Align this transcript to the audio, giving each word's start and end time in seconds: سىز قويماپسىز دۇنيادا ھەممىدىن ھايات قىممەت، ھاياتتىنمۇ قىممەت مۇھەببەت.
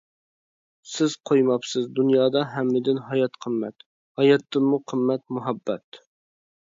سىز 0.93 1.15
قويماپسىز 1.31 1.85
دۇنيادا 1.99 2.43
ھەممىدىن 2.53 3.03
ھايات 3.11 3.37
قىممەت، 3.45 3.87
ھاياتتىنمۇ 4.23 4.81
قىممەت 4.93 5.25
مۇھەببەت. 5.39 6.01